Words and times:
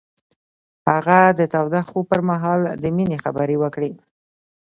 هغه 0.91 1.19
د 1.39 1.41
تاوده 1.53 1.81
خوب 1.89 2.03
پر 2.11 2.21
مهال 2.29 2.61
د 2.83 2.85
مینې 2.95 3.17
خبرې 3.23 3.57
وکړې. 3.59 3.91